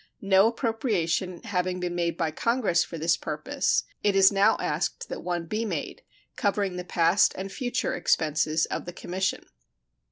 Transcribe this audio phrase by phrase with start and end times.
[0.19, 5.21] No appropriation having been made by Congress for this purpose, it is now asked that
[5.21, 6.01] one be made
[6.35, 9.45] covering the past and future expenses of the commission.